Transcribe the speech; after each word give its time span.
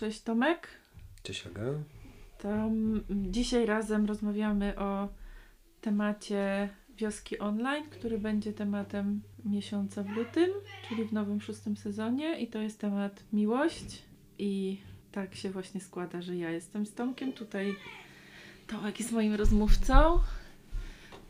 Cześć 0.00 0.22
Tomek. 0.22 0.68
Cześć 1.22 1.46
Aga. 1.46 1.62
To 2.38 2.48
mm, 2.48 3.04
dzisiaj 3.08 3.66
razem 3.66 4.06
rozmawiamy 4.06 4.78
o 4.78 5.08
temacie 5.80 6.68
wioski 6.96 7.38
online, 7.38 7.84
który 7.90 8.18
będzie 8.18 8.52
tematem 8.52 9.22
miesiąca 9.44 10.02
w 10.02 10.08
lutym, 10.08 10.50
czyli 10.88 11.04
w 11.04 11.12
nowym 11.12 11.40
szóstym 11.40 11.76
sezonie 11.76 12.40
i 12.40 12.46
to 12.46 12.58
jest 12.58 12.78
temat 12.78 13.24
miłość 13.32 14.02
i 14.38 14.80
tak 15.12 15.34
się 15.34 15.50
właśnie 15.50 15.80
składa, 15.80 16.22
że 16.22 16.36
ja 16.36 16.50
jestem 16.50 16.86
z 16.86 16.94
Tomkiem, 16.94 17.32
tutaj 17.32 17.74
Tomek 18.66 19.00
jest 19.00 19.12
moim 19.12 19.34
rozmówcą 19.34 20.18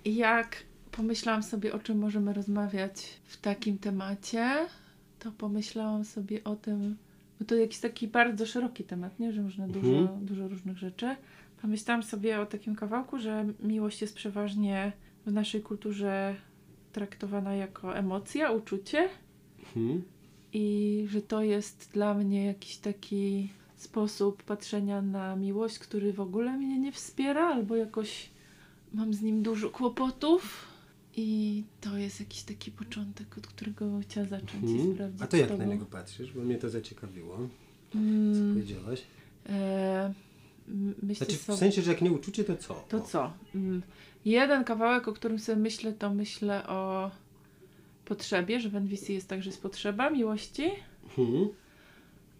i 0.04 0.16
jak 0.16 0.56
pomyślałam 0.90 1.42
sobie 1.42 1.72
o 1.72 1.78
czym 1.78 1.98
możemy 1.98 2.32
rozmawiać 2.32 3.20
w 3.24 3.36
takim 3.36 3.78
temacie, 3.78 4.66
to 5.18 5.32
pomyślałam 5.32 6.04
sobie 6.04 6.44
o 6.44 6.56
tym, 6.56 6.96
bo 7.40 7.44
to 7.46 7.54
jakiś 7.54 7.78
taki 7.78 8.08
bardzo 8.08 8.46
szeroki 8.46 8.84
temat, 8.84 9.18
nie? 9.18 9.32
Że 9.32 9.42
można 9.42 9.68
dużo, 9.68 9.88
Mhm. 9.98 10.26
dużo 10.26 10.48
różnych 10.48 10.78
rzeczy. 10.78 11.16
Pomyślałam 11.62 12.02
sobie 12.02 12.40
o 12.40 12.46
takim 12.46 12.74
kawałku, 12.76 13.18
że 13.18 13.46
miłość 13.60 14.00
jest 14.00 14.14
przeważnie 14.14 14.92
w 15.26 15.32
naszej 15.32 15.60
kulturze 15.62 16.34
traktowana 16.92 17.54
jako 17.54 17.96
emocja, 17.96 18.50
uczucie 18.50 19.08
Mhm. 19.58 20.02
i 20.52 21.06
że 21.10 21.22
to 21.22 21.42
jest 21.42 21.90
dla 21.92 22.14
mnie 22.14 22.44
jakiś 22.46 22.76
taki 22.76 23.48
sposób 23.76 24.42
patrzenia 24.42 25.02
na 25.02 25.36
miłość, 25.36 25.78
który 25.78 26.12
w 26.12 26.20
ogóle 26.20 26.56
mnie 26.58 26.78
nie 26.78 26.92
wspiera, 26.92 27.46
albo 27.48 27.76
jakoś 27.76 28.30
mam 28.94 29.14
z 29.14 29.22
nim 29.22 29.42
dużo 29.42 29.70
kłopotów. 29.70 30.69
I 31.16 31.64
to 31.80 31.96
jest 31.96 32.20
jakiś 32.20 32.42
taki 32.42 32.70
początek, 32.70 33.38
od 33.38 33.46
którego 33.46 34.00
chciała 34.02 34.26
zacząć 34.26 34.64
i 34.70 34.74
Mhm. 34.74 34.94
sprawdzić. 34.94 35.22
A 35.22 35.26
to 35.26 35.36
jak 35.36 35.58
na 35.58 35.64
niego 35.64 35.86
patrzysz? 35.86 36.32
Bo 36.32 36.40
mnie 36.40 36.58
to 36.58 36.70
zaciekawiło. 36.70 37.38
Co 37.92 37.98
Mm, 37.98 38.54
powiedziałaś? 38.54 39.02
e, 39.48 40.14
myślę 41.02 41.26
Znaczy 41.26 41.38
w 41.38 41.42
sobie, 41.42 41.58
sensie, 41.58 41.82
że 41.82 41.90
jak 41.92 42.02
nie 42.02 42.12
uczucie, 42.12 42.44
to 42.44 42.56
co? 42.56 42.74
to 42.88 43.00
co? 43.00 43.32
Mm, 43.54 43.82
jeden 44.24 44.64
kawałek, 44.64 45.08
o 45.08 45.12
którym 45.12 45.38
sobie 45.38 45.58
myślę, 45.58 45.92
to 45.92 46.14
myślę 46.14 46.66
o 46.68 47.10
potrzebie, 48.04 48.60
że 48.60 48.68
w 48.68 48.76
NVC 48.76 49.12
jest 49.12 49.28
także 49.28 49.50
jest 49.50 49.62
potrzeba 49.62 50.10
miłości. 50.10 50.64
Mhm. 51.18 51.48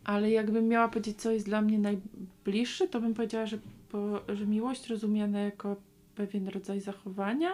Ale 0.05 0.31
jakbym 0.31 0.69
miała 0.69 0.89
powiedzieć, 0.89 1.21
co 1.23 1.31
jest 1.31 1.47
dla 1.47 1.63
mnie 1.63 1.79
najbliższe, 1.79 2.89
to 2.89 3.01
bym 3.01 3.15
powiedziała, 3.15 3.47
że, 3.47 3.59
po, 3.89 4.21
że 4.35 4.47
miłość 4.47 4.87
rozumiana 4.89 5.41
jako 5.41 5.77
pewien 6.15 6.49
rodzaj 6.49 6.81
zachowania, 6.81 7.51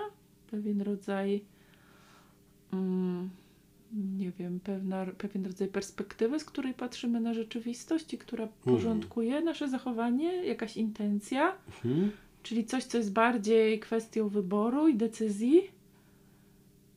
pewien 0.51 0.83
rodzaj, 0.83 1.45
mm, 2.73 3.31
nie 4.19 4.31
wiem, 4.31 4.61
pewna, 4.61 5.07
pewien 5.19 5.47
rodzaj 5.47 5.69
perspektywy, 5.69 6.41
z 6.41 6.45
której 6.45 6.75
patrzymy 6.75 7.21
na 7.21 7.35
rzeczywistość 7.35 8.15
i 8.15 8.19
która 8.19 8.47
porządkuje 8.65 9.41
nasze 9.41 9.69
zachowanie, 9.69 10.45
jakaś 10.47 10.77
intencja, 10.77 11.53
Mhm. 11.85 12.11
czyli 12.43 12.65
coś, 12.65 12.85
co 12.85 12.99
jest 12.99 13.13
bardziej 13.13 13.81
kwestią 13.81 14.29
wyboru 14.29 14.89
i 14.89 14.95
decyzji, 14.95 15.71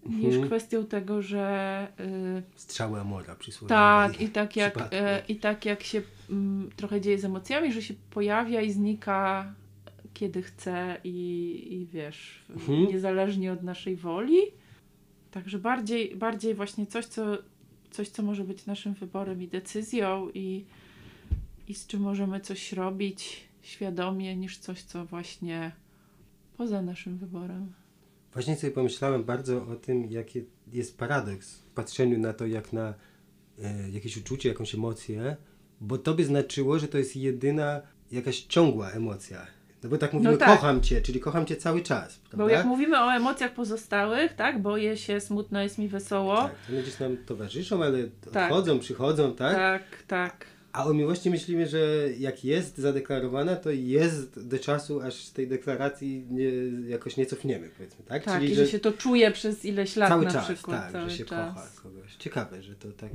niż 0.06 0.26
Mhm. 0.26 0.46
kwestią 0.46 0.86
tego, 0.86 1.22
że. 1.22 1.88
y, 2.00 2.60
Strzały 2.60 3.00
Amora 3.00 3.36
przysłowiowej. 3.36 3.78
tak, 3.78 4.22
i 4.22 4.30
tak 4.30 4.56
jak, 4.56 4.78
e, 4.92 5.24
i 5.28 5.36
tak 5.36 5.66
jak 5.66 5.84
się 5.84 6.02
mm, 6.30 6.70
trochę 6.76 7.02
dzieje 7.02 7.20
z 7.20 7.26
emocjami, 7.26 7.74
że 7.74 7.82
się 7.82 7.94
pojawia 8.12 8.62
i 8.62 8.72
znika 8.72 9.54
kiedy 10.14 10.42
chce 10.42 10.98
i, 11.04 11.68
i 11.72 11.86
wiesz, 11.86 12.46
Mhm. 12.50 12.88
niezależnie 12.88 13.54
od 13.54 13.64
naszej 13.64 13.96
woli. 13.96 14.40
Także 15.32 15.60
bardziej, 15.60 16.16
bardziej 16.16 16.54
właśnie 16.56 16.86
coś 16.88 17.06
co, 17.06 17.38
coś, 17.92 18.10
co 18.10 18.24
może 18.24 18.44
być 18.44 18.66
naszym 18.66 18.94
wyborem 18.94 19.42
i 19.42 19.48
decyzją 19.48 20.30
i, 20.34 20.66
i 21.68 21.74
z 21.74 21.88
czym 21.88 22.02
możemy 22.02 22.40
coś 22.40 22.74
robić 22.74 23.44
świadomie, 23.62 24.36
niż 24.36 24.58
coś, 24.58 24.84
co 24.84 25.06
właśnie 25.06 25.72
poza 26.58 26.82
naszym 26.82 27.18
wyborem. 27.18 27.74
Właśnie 28.34 28.56
sobie 28.56 28.74
pomyślałem 28.74 29.24
bardzo 29.24 29.68
o 29.68 29.76
tym, 29.76 30.12
jaki 30.12 30.44
jest 30.74 30.98
paradoks 30.98 31.56
w 31.60 31.72
patrzeniu 31.72 32.18
na 32.20 32.34
to, 32.34 32.46
jak 32.48 32.74
na 32.74 32.94
e, 33.64 33.90
jakieś 33.90 34.18
uczucie, 34.18 34.50
jakąś 34.50 34.76
emocję, 34.76 35.38
bo 35.82 35.98
to 35.98 36.14
by 36.14 36.26
znaczyło, 36.26 36.80
że 36.80 36.88
to 36.88 36.98
jest 36.98 37.16
jedyna 37.16 37.82
jakaś 38.12 38.40
ciągła 38.42 38.92
emocja. 38.92 39.48
No 39.84 39.90
bo 39.90 39.98
tak 39.98 40.14
mówimy, 40.14 40.38
tak. 40.38 40.50
kocham 40.50 40.82
cię, 40.82 41.02
czyli 41.02 41.20
kocham 41.20 41.46
cię 41.46 41.56
cały 41.56 41.82
czas, 41.82 42.20
prawda? 42.20 42.38
Bo 42.44 42.50
jak 42.50 42.66
mówimy 42.66 43.00
o 43.02 43.14
emocjach 43.14 43.54
pozostałych, 43.54 44.34
tak, 44.34 44.62
boję 44.62 44.98
się, 44.98 45.20
smutno 45.22 45.62
jest 45.62 45.78
mi 45.78 45.88
wesoło, 45.88 46.36
Tak, 46.38 46.56
one 46.70 46.82
gdzieś 46.82 47.00
nam 47.00 47.18
towarzyszą, 47.18 47.84
ale 47.84 47.98
Tak. 48.34 48.52
odchodzą, 48.52 48.80
przychodzą, 48.80 49.36
tak? 49.36 49.56
tak, 49.56 49.82
tak. 50.08 50.46
A 50.74 50.86
o 50.86 50.94
miłości 50.94 51.30
myślimy, 51.30 51.68
że 51.68 51.80
jak 52.20 52.46
jest 52.46 52.78
zadeklarowana, 52.78 53.56
to 53.56 53.70
jest 53.72 54.48
do 54.48 54.60
czasu, 54.60 55.02
aż 55.02 55.14
z 55.16 55.34
tej 55.34 55.48
deklaracji 55.48 56.26
nie, 56.32 56.50
jakoś 56.90 57.18
nie 57.18 57.26
cofniemy, 57.26 57.70
powiedzmy, 57.78 58.06
tak? 58.06 58.24
Tak, 58.24 58.40
Czyli 58.40 58.52
i 58.52 58.56
że 58.56 58.68
się 58.68 58.80
to 58.80 58.92
czuje 58.92 59.32
przez 59.32 59.66
ileś 59.66 59.96
lat 59.96 60.10
cały 60.10 60.26
na 60.26 60.32
czas, 60.32 60.46
przykład. 60.46 60.82
tak, 60.84 60.92
cały 60.92 61.10
że 61.10 61.18
się 61.18 61.26
czas. 61.26 61.54
kocha 61.56 61.68
kogoś. 61.84 62.16
Ciekawe, 62.16 62.64
że 62.64 62.76
to 62.76 62.92
tak, 62.92 63.10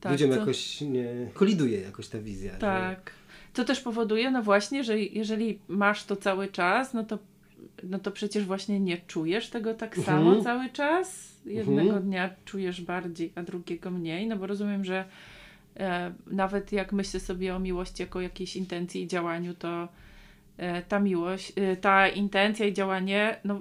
Tak, 0.00 0.12
ludziom 0.12 0.30
co- 0.30 0.36
jakoś 0.36 0.80
nie 0.80 1.28
koliduje 1.34 1.80
jakoś 1.80 2.08
ta 2.08 2.18
wizja. 2.18 2.52
Że, 2.52 2.58
Tak. 2.58 3.12
Co 3.52 3.64
też 3.64 3.80
powoduje, 3.80 4.30
no 4.30 4.42
właśnie, 4.42 4.84
że 4.84 4.98
jeżeli 5.00 5.58
masz 5.68 6.04
to 6.04 6.16
cały 6.16 6.48
czas, 6.48 6.94
no 6.94 7.04
to, 7.04 7.18
no 7.82 7.98
to 7.98 8.10
przecież 8.10 8.44
właśnie 8.44 8.80
nie 8.80 8.98
czujesz 8.98 9.50
tego 9.50 9.74
tak 9.74 9.98
Mhm. 9.98 10.18
samo 10.18 10.42
cały 10.42 10.68
czas. 10.68 11.30
Jednego 11.46 11.80
Mhm. 11.80 12.02
dnia 12.02 12.30
czujesz 12.44 12.80
bardziej, 12.80 13.32
a 13.34 13.42
drugiego 13.42 13.90
mniej, 13.90 14.26
no 14.26 14.36
bo 14.36 14.46
rozumiem, 14.46 14.84
że 14.84 15.04
e, 15.76 16.12
nawet 16.26 16.72
jak 16.72 16.92
myślę 16.92 17.20
sobie 17.20 17.56
o 17.56 17.58
miłości 17.58 18.02
jako 18.02 18.20
jakiejś 18.20 18.56
intencji 18.56 19.02
i 19.02 19.06
działaniu, 19.08 19.54
to 19.54 19.88
e, 20.56 20.82
ta 20.82 21.00
miłość, 21.00 21.52
e, 21.56 21.76
ta 21.76 22.08
intencja 22.08 22.66
i 22.66 22.72
działanie, 22.72 23.36
no, 23.44 23.60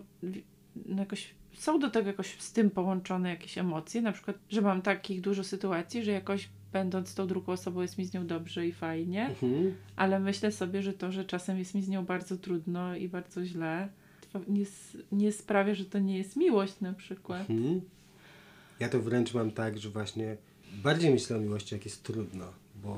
no 0.85 0.99
jakoś 0.99 1.33
są 1.53 1.79
do 1.79 1.89
tego 1.89 2.07
jakoś 2.07 2.27
z 2.27 2.53
tym 2.53 2.69
połączone 2.69 3.29
jakieś 3.29 3.57
emocje, 3.57 4.01
na 4.01 4.11
przykład, 4.11 4.37
że 4.49 4.61
mam 4.61 4.81
takich 4.81 5.21
dużo 5.21 5.43
sytuacji, 5.43 6.03
że 6.03 6.11
jakoś 6.11 6.49
będąc 6.73 7.15
tą 7.15 7.27
drugą 7.27 7.53
osobą 7.53 7.81
jest 7.81 7.97
mi 7.97 8.05
z 8.05 8.13
nią 8.13 8.27
dobrze 8.27 8.67
i 8.67 8.71
fajnie, 8.71 9.27
Mhm. 9.27 9.75
ale 9.95 10.19
myślę 10.19 10.51
sobie, 10.51 10.81
że 10.81 10.93
to, 10.93 11.11
że 11.11 11.25
czasem 11.25 11.59
jest 11.59 11.75
mi 11.75 11.83
z 11.83 11.89
nią 11.89 12.05
bardzo 12.05 12.37
trudno 12.37 12.95
i 12.95 13.09
bardzo 13.09 13.45
źle, 13.45 13.89
nie, 14.47 14.65
nie 15.11 15.31
sprawia, 15.31 15.75
że 15.75 15.85
to 15.85 15.99
nie 15.99 16.17
jest 16.17 16.35
miłość 16.35 16.79
na 16.81 16.93
przykład. 16.93 17.49
Mhm. 17.49 17.81
Ja 18.79 18.89
to 18.89 18.99
wręcz 18.99 19.33
mam 19.33 19.51
tak, 19.51 19.77
że 19.77 19.89
właśnie 19.89 20.37
bardziej 20.83 21.11
myślę 21.11 21.37
o 21.37 21.39
miłości, 21.39 21.75
jak 21.75 21.85
jest 21.85 22.03
trudno, 22.03 22.45
bo 22.83 22.89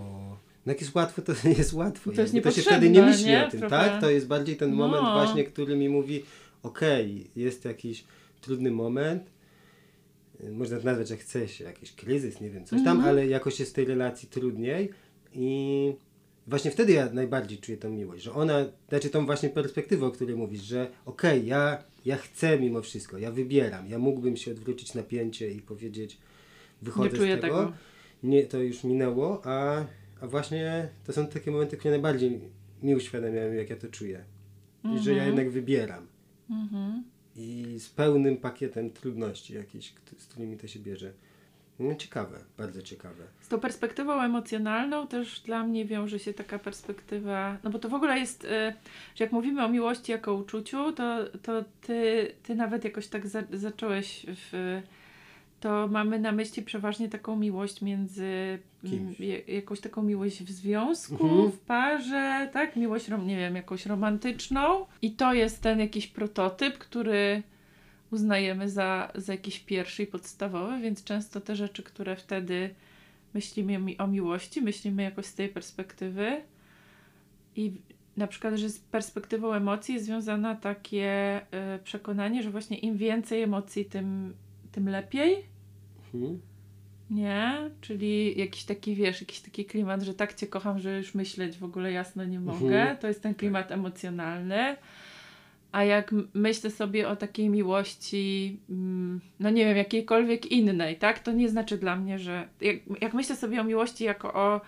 no 0.65 0.71
jak 0.71 0.81
jest 0.81 0.95
łatwo, 0.95 1.21
to 1.21 1.33
jest 1.57 1.73
łatwo. 1.73 2.11
To 2.11 2.21
jest 2.21 2.33
to 2.43 2.51
się 2.51 2.61
wtedy 2.61 2.89
nie 2.89 3.01
myśli 3.01 3.25
nie? 3.25 3.47
o 3.47 3.49
tym, 3.51 3.59
Trochę. 3.59 3.75
tak? 3.89 4.01
To 4.01 4.09
jest 4.09 4.27
bardziej 4.27 4.57
ten 4.57 4.71
moment 4.73 5.03
No. 5.03 5.13
właśnie, 5.13 5.43
który 5.43 5.75
mi 5.77 5.89
mówi, 5.89 6.23
okej, 6.63 7.27
jest 7.35 7.65
jakiś 7.65 8.03
trudny 8.41 8.71
moment, 8.71 9.23
można 10.52 10.78
to 10.79 10.85
nazwać 10.85 11.09
jak 11.09 11.19
chcesz, 11.19 11.59
jakiś 11.59 11.91
kryzys, 11.91 12.41
nie 12.41 12.50
wiem, 12.50 12.66
coś 12.66 12.84
tam, 12.84 12.97
Mhm. 12.97 13.09
ale 13.09 13.28
jakoś 13.28 13.59
jest 13.59 13.72
w 13.72 13.75
tej 13.75 13.85
relacji 13.85 14.29
trudniej 14.29 14.90
i 15.34 15.94
właśnie 16.47 16.72
wtedy 16.72 16.94
ja 16.94 17.09
najbardziej 17.13 17.57
czuję 17.57 17.78
tą 17.78 17.90
miłość, 17.90 18.24
że 18.24 18.34
ona, 18.34 18.66
znaczy 18.90 19.09
tą 19.09 19.25
właśnie 19.25 19.50
perspektywę, 19.50 20.06
o 20.06 20.12
której 20.12 20.35
mówisz, 20.35 20.62
że 20.62 20.91
okej, 21.06 21.46
ja, 21.46 21.84
ja 22.06 22.18
chcę 22.18 22.59
mimo 22.59 22.81
wszystko, 22.81 23.18
ja 23.18 23.31
wybieram, 23.31 23.88
ja 23.90 24.00
mógłbym 24.00 24.38
się 24.38 24.51
odwrócić 24.51 24.94
na 24.94 25.03
pięcie 25.03 25.51
i 25.51 25.62
powiedzieć, 25.62 26.18
wychodzę 26.81 27.09
Nie 27.09 27.16
czuję 27.18 27.38
z 27.38 27.41
tego, 27.41 27.57
tego. 27.59 27.74
nie, 28.24 28.44
to 28.46 28.62
już 28.62 28.84
minęło, 28.84 29.41
a, 29.46 29.85
a 30.22 30.28
właśnie 30.28 30.90
to 31.06 31.13
są 31.13 31.28
takie 31.28 31.51
momenty, 31.51 31.78
które 31.78 31.91
najbardziej 31.91 32.40
mi 32.84 32.96
uświadamiają, 32.96 33.53
jak 33.53 33.69
ja 33.69 33.75
to 33.75 33.88
czuję. 33.88 34.24
I 34.96 35.00
że 35.00 35.13
ja 35.13 35.25
jednak 35.25 35.50
wybieram. 35.51 36.07
Mhm. 36.50 37.03
I 37.36 37.80
z 37.80 37.90
pełnym 37.90 38.38
pakietem 38.38 38.90
trudności 38.90 39.53
jakichś, 39.53 39.94
z 40.18 40.25
którymi 40.25 40.58
to 40.58 40.68
się 40.68 40.80
bierze. 40.80 41.12
No, 41.80 41.96
ciekawe, 41.96 42.40
bardzo 42.58 42.81
ciekawe. 42.81 43.24
Z 43.42 43.47
tą 43.47 43.59
perspektywą 43.59 44.22
emocjonalną 44.22 45.08
też 45.08 45.40
dla 45.40 45.64
mnie 45.64 45.86
wiąże 45.86 46.19
się 46.19 46.34
taka 46.34 46.60
perspektywa, 46.60 47.57
no 47.63 47.69
bo 47.69 47.80
to 47.80 47.89
w 47.89 47.94
ogóle 47.94 48.19
jest, 48.19 48.44
y, 48.44 48.48
że 49.16 49.24
jak 49.24 49.31
mówimy 49.31 49.66
o 49.66 49.69
miłości 49.69 50.12
jako 50.12 50.33
uczuciu, 50.33 50.92
to, 50.92 51.18
to 51.44 51.63
ty, 51.81 52.31
ty 52.44 52.56
nawet 52.56 52.83
jakoś 52.83 53.07
tak 53.07 53.28
za, 53.28 53.44
zacząłeś 53.54 54.25
w, 54.27 54.81
to 55.62 55.88
mamy 55.88 56.19
na 56.19 56.31
myśli 56.31 56.63
przeważnie 56.63 57.10
taką 57.10 57.36
miłość 57.36 57.81
między, 57.81 58.60
Kimś. 58.81 59.22
mm, 59.22 59.42
jakąś 59.48 59.80
taką 59.80 60.04
miłość 60.04 60.44
w 60.44 60.52
związku, 60.52 61.28
Mhm. 61.28 61.52
w 61.52 61.60
parze, 61.60 62.50
tak, 62.54 62.75
miłość, 62.75 63.08
nie 63.25 63.38
wiem, 63.38 63.56
jakąś 63.56 63.86
romantyczną 63.86 64.86
i 65.02 65.12
to 65.12 65.34
jest 65.34 65.62
ten 65.62 65.80
jakiś 65.80 66.08
prototyp, 66.08 66.78
który 66.78 67.44
uznajemy 68.12 68.69
za, 68.69 69.12
za 69.16 69.34
jakiś 69.34 69.60
pierwszy 69.60 70.04
i 70.04 70.08
podstawowy, 70.08 70.80
więc 70.81 71.04
często 71.04 71.42
te 71.42 71.56
rzeczy, 71.56 71.84
które 71.84 72.16
wtedy 72.16 72.75
myślimy 73.34 73.80
o 73.98 74.08
miłości, 74.08 74.62
myślimy 74.62 75.04
jakoś 75.04 75.25
z 75.25 75.34
tej 75.36 75.50
perspektywy 75.50 76.42
i 77.56 77.72
na 78.18 78.28
przykład, 78.28 78.56
że 78.56 78.69
z 78.69 78.80
perspektywą 78.80 79.54
emocji 79.54 79.94
jest 79.94 80.06
związane 80.06 80.58
takie 80.62 81.38
y, 81.75 81.80
przekonanie, 81.84 82.44
że 82.44 82.50
właśnie 82.50 82.78
im 82.78 82.98
więcej 82.98 83.42
emocji, 83.42 83.86
tym, 83.86 84.34
tym 84.72 84.90
lepiej. 84.90 85.50
Mhm. 86.13 86.42
Nie? 87.10 87.69
Czyli 87.81 88.40
jakiś 88.40 88.63
taki, 88.63 88.96
wiesz, 88.96 89.22
jakiś 89.22 89.40
taki 89.40 89.66
klimat, 89.66 90.02
że 90.02 90.13
tak 90.13 90.34
cię 90.34 90.48
kocham, 90.48 90.80
że 90.80 90.98
już 90.98 91.16
myśleć 91.16 91.58
w 91.58 91.63
ogóle 91.63 91.92
jasno 91.92 92.25
nie 92.25 92.40
mogę. 92.40 92.81
Mhm. 92.81 92.98
To 92.98 93.08
jest 93.08 93.24
ten 93.24 93.36
klimat 93.36 93.72
emocjonalny. 93.72 94.75
A 95.72 95.84
jak 95.84 96.16
myślę 96.34 96.69
sobie 96.69 97.10
o 97.10 97.16
takiej 97.16 97.50
miłości, 97.50 98.60
mm, 98.69 99.22
no 99.40 99.50
nie 99.50 99.66
wiem, 99.66 99.78
jakiejkolwiek 99.78 100.46
innej, 100.46 100.98
tak? 100.98 101.19
To 101.19 101.31
nie 101.31 101.50
znaczy 101.50 101.78
dla 101.78 101.96
mnie, 101.96 102.19
że. 102.19 102.48
Jak, 102.62 102.78
jak 103.02 103.13
myślę 103.13 103.36
sobie 103.36 103.62
o 103.62 103.63
miłości 103.63 104.04
jako 104.04 104.34
o 104.34 104.62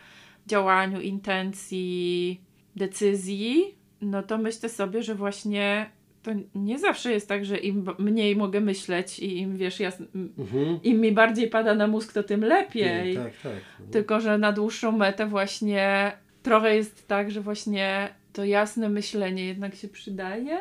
działaniu, 0.48 1.02
intencji, 1.02 2.42
decyzji, 2.76 3.76
no 4.02 4.24
to 4.24 4.38
myślę 4.38 4.70
sobie, 4.70 5.04
że 5.04 5.16
właśnie 5.16 5.90
to 6.24 6.32
nie 6.56 6.80
zawsze 6.80 7.12
jest 7.12 7.28
tak, 7.28 7.46
że 7.46 7.58
im 7.58 7.86
mniej 8.00 8.36
mogę 8.36 8.62
myśleć 8.62 9.20
i 9.20 9.38
im 9.38 9.58
wiesz, 9.58 9.82
m- 9.82 10.34
Mhm. 10.38 10.80
im 10.84 11.02
mi 11.02 11.12
bardziej 11.12 11.50
pada 11.50 11.76
na 11.76 11.88
mózg, 11.88 12.14
to 12.14 12.24
tym 12.24 12.42
lepiej. 12.44 13.16
Tak, 13.16 13.34
tak. 13.44 13.54
Tylko, 13.92 14.20
że 14.22 14.38
na 14.38 14.52
dłuższą 14.52 14.92
metę 14.92 15.26
właśnie 15.28 16.12
trochę 16.44 16.76
jest 16.76 17.08
tak, 17.08 17.32
że 17.32 17.42
właśnie 17.42 18.10
to 18.34 18.46
jasne 18.46 18.90
myślenie 18.90 19.46
jednak 19.46 19.76
się 19.76 19.88
przydaje, 19.88 20.58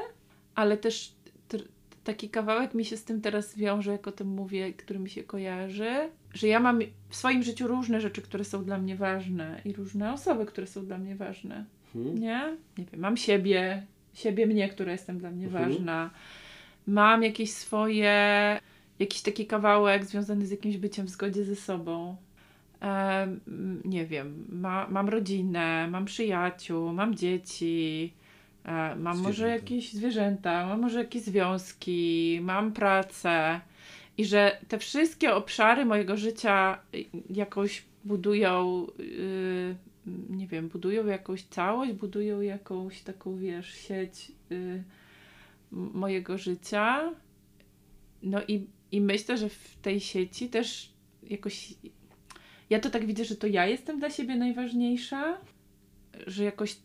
ale 0.54 0.76
też 0.76 1.12
taki 2.04 2.30
kawałek 2.30 2.74
mi 2.74 2.84
się 2.84 2.96
z 2.96 3.04
tym 3.04 3.20
teraz 3.20 3.56
wiąże, 3.56 3.92
jak 3.92 4.06
o 4.06 4.12
tym 4.12 4.28
mówię, 4.28 4.72
który 4.72 4.98
mi 4.98 5.10
się 5.10 5.22
kojarzy, 5.22 5.90
że 6.34 6.48
ja 6.48 6.60
mam 6.60 6.80
w 7.08 7.16
swoim 7.16 7.42
życiu 7.42 7.66
różne 7.68 8.00
rzeczy, 8.00 8.22
które 8.22 8.44
są 8.44 8.64
dla 8.64 8.78
mnie 8.78 8.96
ważne 8.96 9.60
i 9.64 9.72
różne 9.72 10.12
osoby, 10.12 10.46
które 10.46 10.66
są 10.66 10.86
dla 10.86 10.98
mnie 10.98 11.16
ważne. 11.16 11.64
Mhm. 11.94 12.18
Nie? 12.18 12.56
Nie 12.78 12.84
wiem, 12.92 13.00
mam 13.00 13.16
siebie, 13.16 13.86
siebie 14.14 14.46
mnie, 14.46 14.68
która 14.68 14.92
jestem 14.92 15.18
dla 15.18 15.30
mnie 15.30 15.46
Mhm. 15.46 15.68
ważna. 15.68 16.10
Mam 16.86 17.22
jakieś 17.22 17.50
swoje, 17.52 18.12
jakiś 18.98 19.22
taki 19.22 19.46
kawałek 19.46 20.04
związany 20.04 20.46
z 20.46 20.50
jakimś 20.50 20.76
byciem 20.76 21.06
w 21.06 21.10
zgodzie 21.10 21.44
ze 21.44 21.56
sobą. 21.56 22.16
Nie 23.84 24.06
wiem, 24.06 24.44
ma, 24.48 24.86
mam 24.90 25.08
rodzinę, 25.08 25.88
mam 25.90 26.04
przyjaciół, 26.04 26.92
mam 26.92 27.14
dzieci, 27.14 28.12
e, 28.64 28.70
mam 28.96 29.16
może 29.18 29.22
Zwierzęta. 29.32 29.54
jakieś 29.54 29.92
zwierzęta, 29.92 30.66
mam 30.66 30.80
może 30.80 30.98
jakieś 30.98 31.22
związki, 31.22 32.38
mam 32.42 32.72
pracę. 32.72 33.60
I 34.18 34.24
że 34.24 34.58
te 34.68 34.78
wszystkie 34.78 35.34
obszary 35.34 35.84
mojego 35.84 36.16
życia 36.16 36.78
jakoś 37.30 37.82
budują, 38.04 38.86
y, 39.00 39.76
nie 40.06 40.46
wiem, 40.46 40.68
budują 40.68 41.06
jakąś 41.06 41.42
całość, 41.42 41.92
budują 41.92 42.40
jakąś 42.40 43.02
taką, 43.02 43.36
wiesz, 43.36 43.74
sieć 43.74 44.32
y, 44.52 44.84
mojego 45.72 46.38
życia. 46.38 47.12
No 48.22 48.42
i, 48.48 48.66
i 48.92 49.00
myślę, 49.00 49.36
że 49.38 49.48
w 49.48 49.76
tej 49.82 50.00
sieci 50.00 50.48
też 50.48 50.92
jakoś. 51.22 51.74
Ja 52.70 52.80
to 52.80 52.90
tak 52.90 53.06
widzę, 53.06 53.24
że 53.24 53.36
to 53.36 53.46
ja 53.46 53.66
jestem 53.66 53.98
dla 53.98 54.10
siebie 54.10 54.36
najważniejsza, 54.36 55.38
że 56.26 56.44
jakoś 56.44 56.76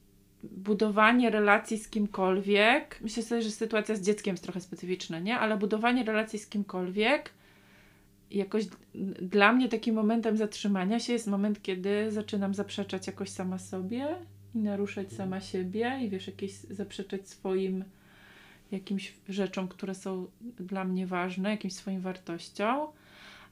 budowanie 0.43 1.29
relacji 1.29 1.77
z 1.77 1.89
kimkolwiek. 1.89 2.99
Myślę 3.01 3.23
sobie, 3.23 3.41
że 3.41 3.51
sytuacja 3.51 3.95
z 3.95 4.01
dzieckiem 4.01 4.33
jest 4.33 4.43
trochę 4.43 4.61
specyficzna, 4.61 5.19
nie? 5.19 5.39
Ale 5.39 5.57
budowanie 5.57 6.03
relacji 6.03 6.39
z 6.39 6.47
kimkolwiek 6.47 7.33
jakoś 8.31 8.65
dla 9.21 9.53
mnie 9.53 9.69
takim 9.69 9.95
momentem 9.95 10.37
zatrzymania 10.37 10.99
się 10.99 11.13
jest 11.13 11.27
moment, 11.27 11.61
kiedy 11.61 12.11
zaczynam 12.11 12.53
zaprzeczać 12.53 13.07
jakoś 13.07 13.29
sama 13.29 13.59
sobie 13.59 14.15
i 14.55 14.57
naruszać 14.57 15.13
sama 15.13 15.41
siebie 15.41 15.99
i 16.01 16.09
wiesz, 16.09 16.27
jakieś 16.27 16.53
zaprzeczać 16.53 17.29
swoim 17.29 17.83
jakimś 18.71 19.13
rzeczom, 19.29 19.67
które 19.67 19.95
są 19.95 20.27
dla 20.41 20.83
mnie 20.83 21.07
ważne, 21.07 21.51
jakimś 21.51 21.73
swoim 21.73 22.01
wartościom. 22.01 22.87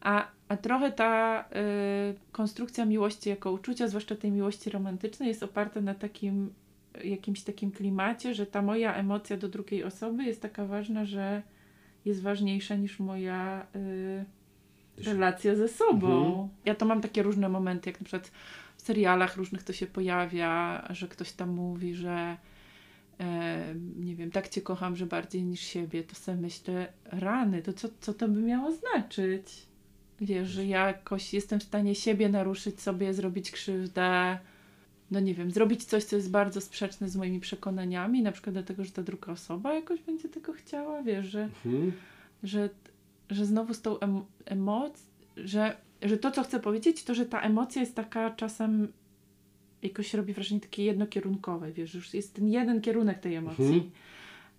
A, 0.01 0.27
a 0.48 0.57
trochę 0.57 0.92
ta 0.92 1.42
y, 2.12 2.31
konstrukcja 2.31 2.86
miłości 2.86 3.30
jako 3.30 3.51
uczucia, 3.51 3.88
zwłaszcza 3.88 4.16
tej 4.16 4.31
miłości 4.31 4.69
romantycznej, 4.69 5.30
jest 5.30 5.44
oparta 5.44 5.81
na 5.81 5.95
takim 5.95 6.54
jakimś 7.04 7.42
takim 7.42 7.72
klimacie, 7.72 8.33
że 8.33 8.45
ta 8.45 8.62
moja 8.62 8.94
emocja 8.94 9.38
do 9.38 9.50
drugiej 9.50 9.83
osoby 9.83 10.24
jest 10.24 10.42
taka 10.42 10.66
ważna, 10.66 11.06
że 11.06 11.42
jest 12.06 12.22
ważniejsza 12.22 12.75
niż 12.75 13.00
moja 13.00 13.68
y, 13.75 14.25
relacja 14.98 15.56
ze 15.56 15.68
sobą. 15.68 16.28
Mhm. 16.28 16.50
Ja 16.66 16.76
to 16.76 16.86
mam 16.86 17.02
takie 17.02 17.24
różne 17.24 17.50
momenty, 17.50 17.90
jak 17.90 18.02
na 18.02 18.06
przykład 18.06 18.32
w 18.78 18.82
serialach 18.82 19.38
różnych 19.38 19.64
to 19.64 19.74
się 19.74 19.88
pojawia, 19.88 20.88
że 20.90 21.08
ktoś 21.08 21.32
tam 21.32 21.50
mówi, 21.50 21.96
że 21.96 22.38
e, 23.20 23.76
nie 24.00 24.16
wiem, 24.16 24.32
tak 24.32 24.50
cię 24.50 24.62
kocham, 24.62 24.96
że 24.96 25.06
bardziej 25.06 25.44
niż 25.44 25.60
siebie, 25.60 26.04
to 26.04 26.16
sobie 26.16 26.38
myślę, 26.38 26.94
rany, 27.06 27.62
to 27.62 27.74
co, 27.74 27.88
co 28.00 28.14
to 28.14 28.28
by 28.28 28.42
miało 28.42 28.72
znaczyć? 28.72 29.48
Wiesz, 30.22 30.50
że 30.50 30.66
ja 30.66 30.88
jakoś 30.88 31.34
jestem 31.34 31.60
w 31.60 31.64
stanie 31.64 31.96
siebie 31.96 32.30
naruszyć 32.30 32.82
sobie, 32.82 33.14
zrobić 33.14 33.52
krzywdę, 33.52 34.40
no 35.12 35.20
nie 35.20 35.34
wiem, 35.34 35.52
zrobić 35.52 35.84
coś, 35.84 36.04
co 36.04 36.16
jest 36.16 36.32
bardzo 36.32 36.62
sprzeczne 36.62 37.10
z 37.10 37.16
moimi 37.16 37.40
przekonaniami, 37.40 38.22
na 38.22 38.32
przykład 38.32 38.54
dlatego, 38.54 38.84
że 38.84 38.92
ta 38.92 39.04
druga 39.04 39.32
osoba 39.32 39.74
jakoś 39.74 40.02
będzie 40.02 40.30
tego 40.30 40.54
chciała, 40.54 41.04
wiesz, 41.04 41.26
że 41.26 41.44
Mhm. 41.66 41.92
że, 42.44 42.70
że 43.30 43.45
znowu 43.45 43.74
z 43.74 43.81
tą 43.81 44.00
em, 44.00 44.22
emocją, 44.45 45.06
że, 45.38 45.77
że 46.01 46.18
to, 46.18 46.31
co 46.31 46.44
chcę 46.44 46.60
powiedzieć, 46.60 47.04
to, 47.04 47.16
że 47.16 47.25
ta 47.25 47.42
emocja 47.42 47.81
jest 47.81 47.95
taka 47.95 48.31
czasem 48.31 48.92
jakoś 49.81 50.13
robi 50.13 50.33
wrażenie 50.33 50.62
takie 50.62 50.83
jednokierunkowe, 50.86 51.72
wiesz, 51.72 51.94
już 51.94 52.13
jest 52.13 52.33
ten 52.36 52.48
jeden 52.48 52.81
kierunek 52.81 53.19
tej 53.19 53.36
emocji. 53.36 53.66
Mhm. 53.66 53.92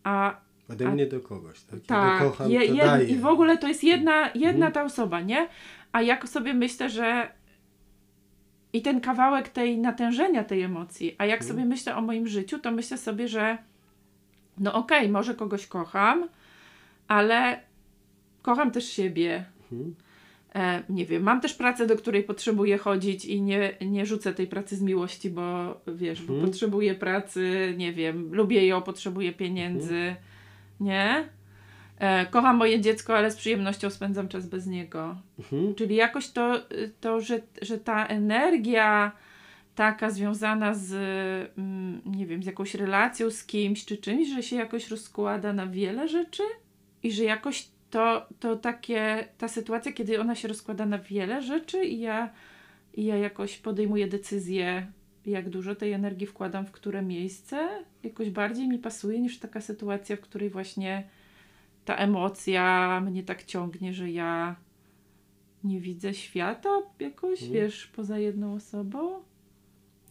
A 0.04 0.36
Ode 0.70 0.88
A- 0.88 0.90
mnie 0.90 1.06
do 1.06 1.20
kogoś, 1.20 1.60
tak? 1.60 1.80
tak, 1.80 2.20
ja 2.22 2.28
kocham, 2.28 2.50
je, 2.50 2.60
jed- 2.60 3.08
i 3.08 3.16
w 3.16 3.26
ogóle 3.26 3.58
to 3.58 3.68
jest 3.68 3.84
jedna, 3.84 4.30
jedna 4.34 4.66
Mhm. 4.66 4.72
ta 4.72 4.84
osoba, 4.84 5.20
nie? 5.20 5.48
A 5.92 6.02
jak 6.02 6.28
sobie 6.28 6.54
myślę, 6.54 6.90
że 6.90 7.30
i 8.72 8.82
ten 8.82 9.00
kawałek 9.00 9.48
tej 9.48 9.78
natężenia 9.78 10.44
tej 10.44 10.62
emocji, 10.62 11.14
a 11.18 11.26
jak 11.26 11.40
Mhm. 11.40 11.48
sobie 11.56 11.64
myślę 11.68 11.96
o 11.96 12.00
moim 12.02 12.26
życiu, 12.28 12.58
to 12.58 12.70
myślę 12.72 12.98
sobie, 12.98 13.28
że 13.28 13.58
no 14.58 14.74
okej, 14.74 15.08
może 15.08 15.34
kogoś 15.34 15.66
kocham, 15.66 16.28
ale 17.08 17.60
kocham 18.46 18.70
też 18.70 18.88
siebie. 18.88 19.44
Mhm. 19.72 19.94
E, 20.54 20.82
nie 20.88 21.06
wiem, 21.06 21.22
mam 21.22 21.40
też 21.40 21.54
pracę, 21.54 21.86
do 21.86 21.96
której 21.96 22.22
potrzebuję 22.22 22.78
chodzić 22.78 23.24
i 23.24 23.42
nie, 23.42 23.74
nie 23.80 24.06
rzucę 24.06 24.34
tej 24.34 24.46
pracy 24.46 24.76
z 24.76 24.82
miłości, 24.82 25.30
bo 25.30 25.76
wiesz, 25.86 26.22
bo 26.22 26.32
Mhm. 26.32 26.50
potrzebuję 26.50 26.94
pracy, 26.94 27.74
nie 27.76 27.92
wiem, 27.92 28.34
lubię 28.34 28.66
ją, 28.66 28.82
potrzebuję 28.82 29.32
pieniędzy, 29.32 30.16
nie? 30.80 31.28
E, 31.98 32.26
kocham 32.26 32.56
moje 32.56 32.80
dziecko, 32.80 33.16
ale 33.16 33.30
z 33.30 33.36
przyjemnością 33.36 33.90
spędzam 33.90 34.28
czas 34.28 34.46
bez 34.46 34.66
niego. 34.66 35.16
Mhm. 35.38 35.74
Czyli 35.74 35.96
jakoś 35.96 36.30
to, 36.30 36.60
to 37.00 37.20
że, 37.20 37.40
że 37.62 37.78
ta 37.78 38.06
energia 38.06 39.12
taka 39.74 40.10
związana 40.10 40.74
z, 40.74 40.92
mm, 41.58 42.00
nie 42.06 42.26
wiem, 42.26 42.42
z 42.42 42.46
jakąś 42.46 42.74
relacją 42.74 43.30
z 43.30 43.44
kimś 43.44 43.84
czy 43.84 43.96
czymś, 43.96 44.28
że 44.28 44.42
się 44.42 44.56
jakoś 44.56 44.88
rozkłada 44.90 45.52
na 45.52 45.66
wiele 45.66 46.08
rzeczy 46.08 46.42
i 47.02 47.12
że 47.12 47.24
jakoś 47.24 47.75
to, 47.90 48.26
to 48.40 48.56
takie, 48.56 49.28
ta 49.38 49.48
sytuacja, 49.48 49.92
kiedy 49.92 50.20
ona 50.20 50.34
się 50.34 50.48
rozkłada 50.48 50.86
na 50.86 50.98
wiele 50.98 51.42
rzeczy 51.42 51.84
i 51.84 52.00
ja, 52.00 52.32
i 52.94 53.04
ja 53.04 53.16
jakoś 53.16 53.58
podejmuję 53.58 54.06
decyzję, 54.08 54.92
jak 55.26 55.50
dużo 55.50 55.74
tej 55.74 55.92
energii 55.92 56.26
wkładam 56.26 56.66
w 56.66 56.72
które 56.72 57.02
miejsce, 57.02 57.84
jakoś 58.02 58.30
bardziej 58.30 58.68
mi 58.68 58.78
pasuje 58.78 59.20
niż 59.20 59.38
taka 59.38 59.60
sytuacja, 59.60 60.16
w 60.16 60.20
której 60.20 60.50
właśnie 60.50 61.08
ta 61.84 61.96
emocja 61.96 63.00
mnie 63.00 63.22
tak 63.22 63.44
ciągnie, 63.44 63.94
że 63.94 64.10
ja 64.10 64.56
nie 65.64 65.80
widzę 65.80 66.14
świata 66.14 66.68
jakoś, 67.00 67.42
Mhm. 67.42 67.52
wiesz, 67.52 67.86
poza 67.86 68.18
jedną 68.18 68.54
osobą. 68.54 69.22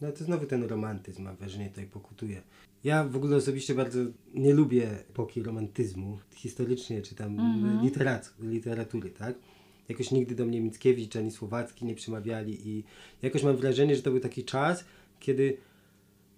No 0.00 0.12
to 0.12 0.24
znowu 0.24 0.46
ten 0.46 0.62
romantyzm, 0.64 1.22
mam 1.22 1.36
wrażenie, 1.36 1.68
tutaj 1.68 1.86
pokutuje. 1.86 2.42
Ja 2.86 3.04
w 3.04 3.16
ogóle 3.16 3.36
osobiście 3.36 3.74
bardzo 3.74 3.98
nie 4.34 4.54
lubię 4.54 4.90
epoki 4.90 5.42
romantyzmu, 5.42 6.18
historycznie 6.34 7.02
czy 7.02 7.14
tam 7.14 7.40
Mhm. 7.40 7.80
literac- 7.86 8.30
literatury, 8.42 9.10
tak? 9.10 9.34
Jakoś 9.88 10.10
nigdy 10.10 10.34
do 10.34 10.46
mnie 10.46 10.60
Mickiewicz 10.60 11.16
ani 11.16 11.30
Słowacki 11.30 11.84
nie 11.84 11.94
przemawiali 11.94 12.68
i 12.68 12.84
jakoś 13.22 13.42
mam 13.42 13.56
wrażenie, 13.56 13.96
że 13.96 14.02
to 14.02 14.10
był 14.10 14.20
taki 14.20 14.44
czas, 14.44 14.84
kiedy 15.20 15.56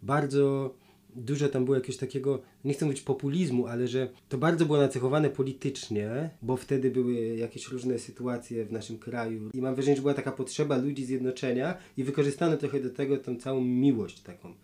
bardzo 0.03 0.75
dużo 1.17 1.49
tam 1.49 1.65
było 1.65 1.75
jakiegoś 1.75 1.97
takiego, 1.97 2.43
nie 2.65 2.75
chcę 2.75 2.85
mówić 2.87 3.01
populizmu, 3.01 3.67
ale 3.67 3.89
że 3.89 4.09
to 4.29 4.39
bardzo 4.39 4.67
było 4.67 4.79
nacechowane 4.79 5.31
politycznie, 5.31 6.31
bo 6.43 6.57
wtedy 6.57 6.91
były 6.91 7.15
jakieś 7.37 7.69
różne 7.69 7.99
sytuacje 7.99 8.65
w 8.65 8.73
naszym 8.73 8.99
kraju 8.99 9.51
i 9.55 9.61
mam 9.61 9.75
wrażenie, 9.75 9.97
że 9.97 10.03
była 10.03 10.15
taka 10.15 10.33
potrzeba 10.33 10.77
ludzi 10.77 11.05
zjednoczenia 11.05 11.75
i 11.97 12.05
wykorzystano 12.05 12.57
trochę 12.57 12.81
do 12.81 12.91
tego 12.91 13.17
tą 13.17 13.37
całą 13.37 13.61
miłość 13.65 14.21
taką, 14.21 14.55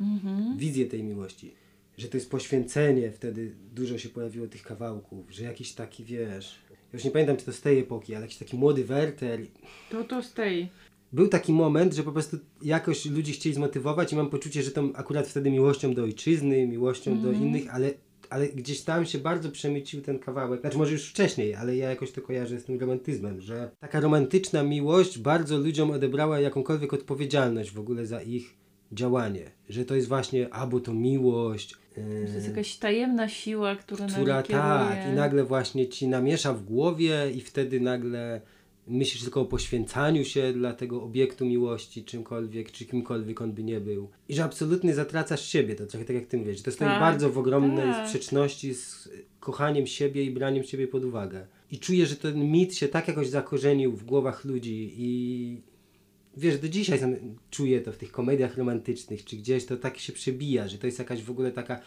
Mhm. 0.00 0.58
wizję 0.58 0.86
tej 0.86 1.02
miłości. 1.02 1.54
Że 1.98 2.08
to 2.08 2.16
jest 2.16 2.30
poświęcenie, 2.30 3.10
wtedy 3.12 3.52
dużo 3.74 3.98
się 3.98 4.08
pojawiło 4.08 4.46
tych 4.46 4.62
kawałków, 4.62 5.30
że 5.32 5.44
jakiś 5.44 5.72
taki, 5.72 6.04
wiesz, 6.04 6.58
ja 6.70 6.76
już 6.92 7.04
nie 7.04 7.10
pamiętam 7.10 7.36
czy 7.36 7.44
to 7.44 7.52
z 7.52 7.60
tej 7.60 7.78
epoki, 7.78 8.14
ale 8.14 8.24
jakiś 8.24 8.38
taki 8.38 8.56
młody 8.56 8.84
Werter, 8.84 9.40
To 9.90 10.04
to 10.04 10.22
z 10.22 10.32
tej. 10.32 10.68
był 11.12 11.28
taki 11.28 11.52
moment, 11.52 11.94
że 11.94 12.02
po 12.02 12.12
prostu 12.12 12.38
jakoś 12.62 13.06
ludzi 13.06 13.32
chcieli 13.32 13.54
zmotywować 13.54 14.12
i 14.12 14.16
mam 14.16 14.30
poczucie, 14.30 14.62
że 14.62 14.70
tą 14.70 14.92
akurat 14.92 15.28
wtedy 15.28 15.50
miłością 15.50 15.94
do 15.94 16.02
ojczyzny, 16.02 16.66
miłością 16.66 17.22
do 17.22 17.28
Mhm. 17.28 17.46
innych, 17.48 17.74
ale 17.74 17.90
ale 18.30 18.48
gdzieś 18.48 18.80
tam 18.80 19.06
się 19.06 19.18
bardzo 19.18 19.50
przemycił 19.50 20.02
ten 20.02 20.18
kawałek, 20.18 20.60
znaczy 20.60 20.78
może 20.78 20.92
już 20.92 21.08
wcześniej, 21.10 21.54
ale 21.54 21.76
ja 21.76 21.90
jakoś 21.90 22.12
to 22.12 22.22
kojarzę 22.22 22.60
z 22.60 22.64
tym 22.64 22.80
romantyzmem, 22.80 23.40
że 23.40 23.70
taka 23.80 24.00
romantyczna 24.00 24.62
miłość 24.62 25.18
bardzo 25.18 25.58
ludziom 25.58 25.90
odebrała 25.90 26.40
jakąkolwiek 26.40 26.92
odpowiedzialność 26.92 27.70
w 27.70 27.78
ogóle 27.78 28.06
za 28.06 28.22
ich 28.22 28.54
działanie, 28.92 29.50
że 29.68 29.84
to 29.84 29.94
jest 29.94 30.08
właśnie 30.08 30.54
albo 30.54 30.80
to 30.80 30.94
miłość, 30.94 31.74
To 31.94 32.00
jest 32.00 32.34
yy, 32.34 32.50
jakaś 32.50 32.76
tajemna 32.76 33.28
siła, 33.28 33.76
która, 33.76 34.06
która 34.06 34.42
tak 34.42 35.12
i 35.12 35.16
nagle 35.16 35.44
właśnie 35.44 35.88
ci 35.88 36.08
namiesza 36.08 36.54
w 36.54 36.64
głowie 36.64 37.30
i 37.34 37.40
wtedy 37.40 37.80
nagle 37.80 38.40
myślisz 38.90 39.22
tylko 39.22 39.40
o 39.40 39.44
poświęcaniu 39.44 40.24
się 40.24 40.52
dla 40.52 40.72
tego 40.72 41.02
obiektu 41.02 41.46
miłości, 41.46 42.04
czymkolwiek, 42.04 42.72
czy 42.72 42.84
kimkolwiek 42.84 43.40
on 43.40 43.52
by 43.52 43.62
nie 43.62 43.80
był. 43.80 44.08
I 44.28 44.34
że 44.34 44.44
absolutnie 44.44 44.94
zatracasz 44.94 45.48
siebie, 45.48 45.74
to 45.74 45.86
trochę 45.86 46.04
tak 46.04 46.16
jak 46.16 46.26
ty 46.26 46.38
mówisz. 46.38 46.62
To 46.62 46.72
stoi 46.72 46.88
Tak, 46.88 47.00
bardzo 47.00 47.30
w 47.30 47.38
ogromnej 47.38 47.92
tak. 47.92 48.08
sprzeczności 48.08 48.74
z 48.74 49.08
kochaniem 49.40 49.86
siebie 49.86 50.24
i 50.24 50.30
braniem 50.30 50.64
siebie 50.64 50.88
pod 50.88 51.04
uwagę. 51.04 51.46
I 51.70 51.78
czuję, 51.78 52.06
że 52.06 52.16
ten 52.16 52.50
mit 52.50 52.74
się 52.74 52.88
tak 52.88 53.08
jakoś 53.08 53.28
zakorzenił 53.28 53.92
w 53.92 54.04
głowach 54.04 54.44
ludzi 54.44 54.94
i 54.96 55.60
wiesz, 56.36 56.58
do 56.58 56.68
dzisiaj 56.68 56.98
sam 56.98 57.14
czuję 57.50 57.80
to 57.80 57.92
w 57.92 57.96
tych 57.96 58.12
komediach 58.12 58.56
romantycznych, 58.58 59.24
czy 59.24 59.36
gdzieś 59.36 59.66
to 59.66 59.76
tak 59.76 59.98
się 59.98 60.12
przebija, 60.12 60.68
że 60.68 60.78
to 60.78 60.86
jest 60.86 60.98
jakaś 60.98 61.22
w 61.22 61.30
ogóle 61.30 61.50
taka 61.52 61.80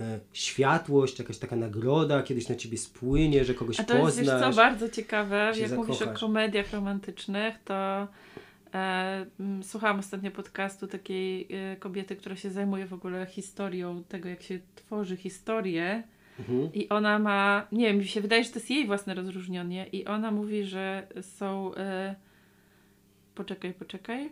e, 0.00 0.20
światłość, 0.32 1.18
jakaś 1.18 1.38
taka 1.38 1.56
nagroda, 1.56 2.22
kiedyś 2.22 2.48
na 2.48 2.54
ciebie 2.54 2.78
spłynie, 2.78 3.44
że 3.44 3.54
kogoś 3.54 3.80
A 3.80 3.84
to 3.84 3.94
jest, 3.94 4.06
poznasz. 4.18 4.40
wiesz 4.46 4.50
co, 4.54 4.56
bardzo 4.62 4.88
ciekawe, 4.88 5.52
jak 5.60 5.72
mówisz 5.72 5.96
o 5.96 5.98
zakochasz. 5.98 6.20
komediach 6.20 6.72
romantycznych, 6.72 7.54
to 7.64 8.08
e, 8.74 9.26
słuchałam 9.62 9.98
ostatnio 9.98 10.30
podcastu 10.30 10.86
takiej 10.86 11.48
e, 11.50 11.76
kobiety, 11.76 12.16
która 12.16 12.36
się 12.36 12.50
zajmuje 12.50 12.86
w 12.86 12.92
ogóle 12.92 13.26
historią 13.26 14.04
tego, 14.04 14.28
jak 14.28 14.42
się 14.42 14.58
tworzy 14.74 15.16
historię 15.16 16.02
Mhm. 16.38 16.72
i 16.74 16.88
ona 16.88 17.18
ma, 17.18 17.66
nie 17.72 17.86
wiem, 17.86 17.96
mi 17.96 18.04
się 18.04 18.20
wydaje, 18.20 18.44
że 18.44 18.50
to 18.50 18.58
jest 18.58 18.70
jej 18.70 18.86
własne 18.86 19.14
rozróżnienie 19.14 19.86
i 19.92 20.04
ona 20.04 20.30
mówi, 20.30 20.64
że 20.64 21.06
są 21.22 21.74
e, 21.74 22.14
poczekaj, 23.40 23.74
poczekaj. 23.74 24.30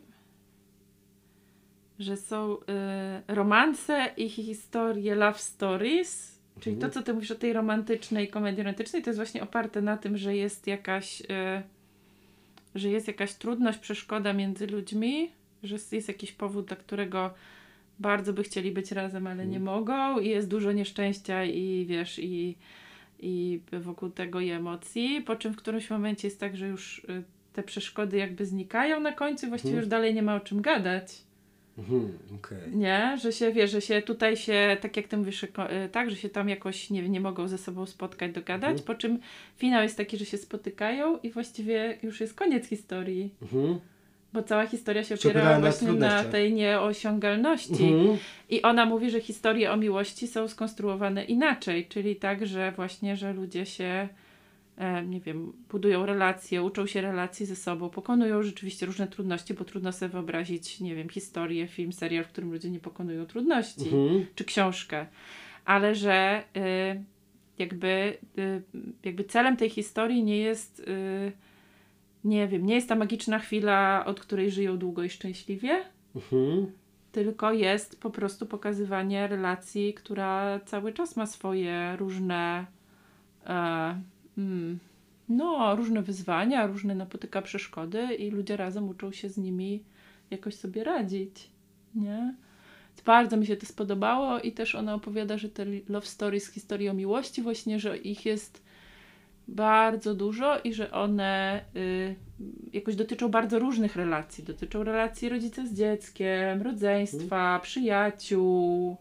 Że 1.98 2.16
są 2.16 2.56
e, 2.68 3.22
romanse 3.28 4.10
i 4.16 4.28
historie 4.28 5.14
love 5.14 5.38
stories, 5.38 6.38
czyli 6.60 6.74
Mhm. 6.76 6.92
to, 6.92 6.98
co 6.98 7.04
ty 7.06 7.14
mówisz 7.14 7.30
o 7.30 7.34
tej 7.34 7.52
romantycznej 7.52 8.28
komedii 8.28 8.62
romantycznej, 8.62 9.02
to 9.02 9.10
jest 9.10 9.18
właśnie 9.18 9.42
oparte 9.42 9.82
na 9.82 9.96
tym, 9.96 10.16
że 10.16 10.36
jest 10.36 10.66
jakaś 10.66 11.22
e, 11.30 11.62
że 12.74 12.88
jest 12.88 13.06
jakaś 13.08 13.34
trudność, 13.34 13.78
przeszkoda 13.78 14.32
między 14.32 14.66
ludźmi, 14.66 15.30
że 15.62 15.76
jest- 15.92 16.08
jakiś 16.08 16.32
powód, 16.32 16.66
dla 16.66 16.76
którego 16.76 17.34
bardzo 17.98 18.32
by 18.32 18.42
chcieli 18.42 18.70
być 18.70 18.92
razem, 18.92 19.26
ale 19.26 19.46
nie 19.46 19.60
mogą. 19.60 20.18
I 20.20 20.28
jest 20.28 20.48
dużo 20.48 20.72
nieszczęścia 20.72 21.44
i 21.44 21.86
wiesz, 21.88 22.18
i, 22.18 22.56
i 23.20 23.60
wokół 23.72 24.10
tego 24.10 24.40
i 24.40 24.50
emocji, 24.50 25.22
po 25.26 25.36
czym 25.36 25.52
w 25.52 25.56
którymś 25.56 25.90
momencie 25.90 26.28
jest 26.28 26.40
tak, 26.40 26.56
że 26.56 26.68
już 26.68 26.98
y, 26.98 27.22
te 27.52 27.62
przeszkody 27.62 28.16
jakby 28.16 28.46
znikają 28.46 29.00
na 29.00 29.12
końcu 29.12 29.48
właściwie 29.48 29.70
Mhm. 29.70 29.82
już 29.84 29.88
dalej 29.90 30.14
nie 30.14 30.22
ma 30.22 30.36
o 30.36 30.40
czym 30.40 30.60
gadać. 30.62 31.14
Mhm, 31.78 32.18
okej. 32.34 32.58
Nie, 32.76 33.16
że 33.22 33.32
się 33.32 33.52
wie, 33.52 33.68
że 33.68 33.80
się 33.80 34.02
tutaj 34.02 34.36
się, 34.36 34.76
tak 34.80 34.96
jak 34.96 35.08
ty 35.08 35.16
mówisz, 35.16 35.42
y, 35.42 35.48
tak, 35.92 36.10
że 36.10 36.16
się 36.16 36.28
tam 36.28 36.48
jakoś 36.48 36.90
nie, 36.90 37.08
nie 37.08 37.20
mogą 37.20 37.48
ze 37.48 37.58
sobą 37.58 37.86
spotkać, 37.86 38.32
dogadać, 38.32 38.70
Mhm. 38.70 38.86
po 38.86 38.94
czym 38.94 39.18
finał 39.56 39.82
jest 39.82 39.96
taki, 39.96 40.16
że 40.16 40.24
się 40.24 40.38
spotykają 40.38 41.18
i 41.18 41.30
właściwie 41.30 41.98
już 42.02 42.20
jest 42.20 42.34
koniec 42.34 42.66
historii. 42.66 43.34
Mhm. 43.42 43.80
Bo 44.32 44.42
cała 44.42 44.66
historia 44.66 45.04
się 45.04 45.14
opierała 45.14 45.60
właśnie 45.60 45.92
na 45.92 46.24
tej 46.24 46.52
nieosiągalności. 46.52 47.84
Mhm. 47.84 48.18
I 48.50 48.62
ona 48.62 48.86
mówi, 48.86 49.10
że 49.10 49.20
historie 49.20 49.72
o 49.72 49.76
miłości 49.76 50.26
są 50.26 50.48
skonstruowane 50.48 51.24
inaczej, 51.24 51.86
czyli 51.88 52.16
tak, 52.16 52.46
że 52.46 52.72
właśnie, 52.76 53.16
że 53.16 53.32
ludzie 53.32 53.66
się, 53.66 53.84
e, 53.84 54.08
nie 55.06 55.20
wiem, 55.20 55.52
budują 55.70 56.06
relacje, 56.06 56.62
uczą 56.62 56.86
się 56.86 57.00
relacji 57.00 57.46
ze 57.46 57.56
sobą, 57.56 57.90
pokonują 57.90 58.42
rzeczywiście 58.42 58.86
różne 58.86 59.06
trudności, 59.06 59.54
bo 59.54 59.64
trudno 59.64 59.92
sobie 59.92 60.08
wyobrazić, 60.08 60.80
nie 60.80 60.94
wiem, 60.94 61.08
historię, 61.08 61.66
film, 61.68 61.92
serial, 61.92 62.24
w 62.24 62.28
którym 62.28 62.52
ludzie 62.52 62.70
nie 62.70 62.80
pokonują 62.80 63.26
trudności, 63.26 63.88
Mhm. 63.88 64.26
czy 64.34 64.44
książkę, 64.44 65.06
ale 65.64 65.94
że 65.94 66.44
y, 66.56 67.04
jakby, 67.58 68.18
y, 68.38 68.62
jakby 69.04 69.24
celem 69.24 69.56
tej 69.56 69.70
historii 69.70 70.24
nie 70.24 70.38
jest, 70.38 70.80
y, 70.80 71.32
nie 72.24 72.48
wiem, 72.48 72.66
nie 72.66 72.74
jest 72.74 72.88
ta 72.88 72.94
magiczna 72.94 73.38
chwila, 73.38 74.04
od 74.06 74.20
której 74.20 74.50
żyją 74.50 74.78
długo 74.78 75.02
i 75.02 75.10
szczęśliwie, 75.10 75.84
Mhm. 76.16 76.72
tylko 77.12 77.52
jest 77.52 78.00
po 78.00 78.10
prostu 78.10 78.46
pokazywanie 78.46 79.26
relacji, 79.26 79.94
która 79.94 80.60
cały 80.66 80.92
czas 80.92 81.16
ma 81.16 81.26
swoje 81.26 81.96
różne 81.96 82.66
e, 83.46 84.00
no, 85.28 85.76
różne 85.76 86.02
wyzwania, 86.02 86.66
różne 86.66 86.94
napotyka 86.94 87.42
przeszkody 87.42 88.14
i 88.14 88.30
ludzie 88.30 88.56
razem 88.56 88.88
uczą 88.88 89.12
się 89.12 89.28
z 89.28 89.38
nimi 89.38 89.82
jakoś 90.30 90.54
sobie 90.54 90.84
radzić, 90.84 91.50
nie? 91.94 92.34
Bardzo 93.04 93.36
mi 93.36 93.46
się 93.46 93.56
to 93.56 93.66
spodobało 93.66 94.40
i 94.40 94.52
też 94.52 94.74
ona 94.74 94.94
opowiada, 94.94 95.38
że 95.38 95.48
te 95.48 95.64
love 95.88 96.06
stories, 96.06 96.52
historie 96.52 96.90
o 96.90 96.94
miłości 96.94 97.42
właśnie, 97.42 97.80
że 97.80 97.96
ich 97.98 98.26
jest 98.26 98.62
bardzo 99.48 100.14
dużo 100.14 100.60
i 100.64 100.74
że 100.74 100.90
one 100.92 101.64
y, 101.76 102.16
jakoś 102.72 102.96
dotyczą 102.96 103.28
bardzo 103.28 103.58
różnych 103.58 103.96
relacji. 103.96 104.44
Dotyczą 104.44 104.84
relacji 104.84 105.28
rodzica 105.28 105.66
z 105.66 105.74
dzieckiem, 105.74 106.62
rodzeństwa, 106.62 107.60
przyjaciół. 107.62 108.96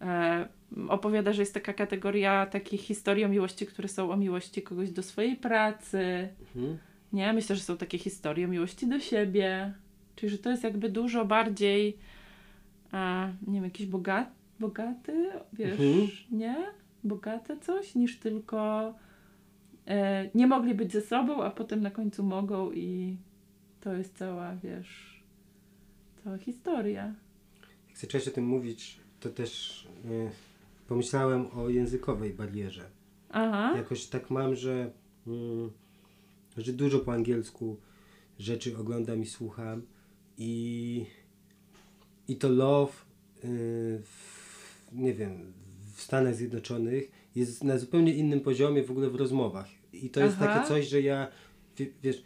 E, 0.00 0.48
opowiada, 0.88 1.32
że 1.32 1.42
jest 1.42 1.54
taka 1.54 1.72
kategoria 1.72 2.46
takich 2.46 2.80
historii 2.80 3.24
o 3.24 3.28
miłości, 3.28 3.66
które 3.66 3.88
są 3.88 4.10
o 4.10 4.16
miłości 4.16 4.62
kogoś 4.62 4.90
do 4.90 5.02
swojej 5.02 5.36
pracy. 5.36 6.28
Mhm. 6.56 6.78
Nie, 7.12 7.32
myślę, 7.32 7.56
że 7.56 7.62
są 7.62 7.76
takie 7.76 7.98
historie 7.98 8.46
o 8.46 8.48
miłości 8.48 8.86
do 8.86 9.00
siebie. 9.00 9.72
Czyli, 10.16 10.30
że 10.30 10.38
to 10.38 10.50
jest 10.50 10.64
jakby 10.64 10.88
dużo 10.88 11.24
bardziej, 11.24 11.96
e, 12.92 13.34
nie 13.46 13.54
wiem, 13.54 13.64
jakiś 13.64 13.86
bogat, 13.86 14.28
bogaty, 14.60 15.30
wiesz, 15.52 15.80
Mhm. 15.80 16.08
nie? 16.30 16.56
Bogate 17.04 17.56
coś, 17.60 17.94
niż 17.94 18.18
tylko 18.18 18.94
e, 19.86 20.30
nie 20.34 20.46
mogli 20.46 20.74
być 20.74 20.92
ze 20.92 21.00
sobą, 21.00 21.42
a 21.42 21.50
potem 21.50 21.80
na 21.80 21.90
końcu 21.90 22.22
mogą 22.22 22.72
i 22.72 23.16
to 23.80 23.92
jest 23.92 24.16
cała, 24.18 24.56
wiesz, 24.56 25.22
cała 26.24 26.38
historia. 26.38 27.14
Jak 27.88 27.98
zacząłeś 27.98 28.28
o 28.28 28.30
tym 28.30 28.46
mówić, 28.46 29.00
to 29.20 29.30
też 29.30 29.82
y, 30.04 30.30
pomyślałem 30.88 31.46
o 31.58 31.68
językowej 31.68 32.34
barierze. 32.34 32.90
Aha, 33.30 33.72
Jakoś 33.76 34.06
tak 34.06 34.30
mam, 34.30 34.54
że, 34.54 34.90
mm, 35.26 35.70
że 36.56 36.72
dużo 36.72 36.98
po 36.98 37.12
angielsku 37.12 37.76
rzeczy 38.38 38.76
oglądam 38.78 39.22
i 39.22 39.26
słucham 39.26 39.82
i, 40.38 41.06
i 42.28 42.36
to 42.36 42.48
love 42.48 42.92
y, 43.44 44.00
w, 44.02 44.92
nie 44.92 45.14
wiem, 45.14 45.52
w 45.94 46.00
Stanach 46.02 46.34
Zjednoczonych 46.34 47.10
jest 47.34 47.64
na 47.64 47.78
zupełnie 47.78 48.14
innym 48.14 48.40
poziomie 48.40 48.82
w 48.84 48.90
ogóle 48.90 49.10
w 49.10 49.14
rozmowach. 49.14 49.68
I 49.92 50.10
to 50.10 50.20
jest 50.20 50.36
Aha. 50.40 50.46
takie 50.46 50.68
coś, 50.68 50.88
że 50.88 51.00
ja, 51.00 51.28
wie- 51.76 51.90
wiesz, 52.02 52.22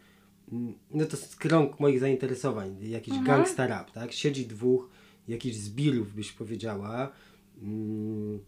mm, 0.51 0.73
no 0.91 1.05
to 1.05 1.17
jest 1.17 1.35
krąg 1.35 1.79
moich 1.79 1.99
zainteresowań, 1.99 2.77
jakiś 2.81 3.13
Aha. 3.13 3.23
gangsta 3.25 3.67
rap, 3.67 3.91
tak? 3.91 4.11
Siedzi 4.11 4.45
dwóch 4.47 4.89
jakichś 5.27 5.55
zbirów, 5.55 6.13
byś 6.15 6.31
powiedziała, 6.31 7.11
mm, 7.61 8.39